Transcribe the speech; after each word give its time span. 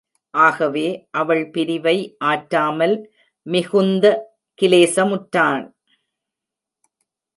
ஆகவே, 0.29 1.07
அவள் 1.11 1.49
பிரிவை 1.49 2.15
ஆற்றமல் 2.25 3.05
மிகுந்த 3.41 4.05
கிலேசமுற்றான். 4.61 5.71